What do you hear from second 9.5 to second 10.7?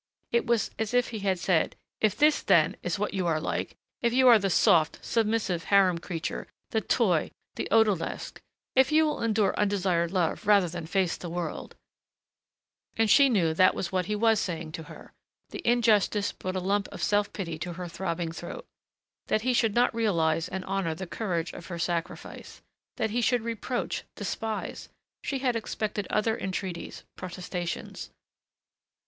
undesired love rather